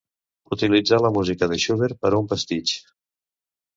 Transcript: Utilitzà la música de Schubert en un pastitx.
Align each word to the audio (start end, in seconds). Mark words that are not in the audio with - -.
Utilitzà 0.55 0.99
la 1.03 1.11
música 1.19 1.49
de 1.51 1.59
Schubert 1.65 2.09
en 2.11 2.19
un 2.21 2.33
pastitx. 2.33 2.75